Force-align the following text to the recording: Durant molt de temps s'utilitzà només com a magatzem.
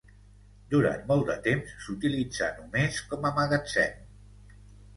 Durant 0.71 1.03
molt 1.11 1.27
de 1.31 1.35
temps 1.49 1.75
s'utilitzà 1.85 2.49
només 2.63 2.99
com 3.15 3.31
a 3.31 3.35
magatzem. 3.39 4.05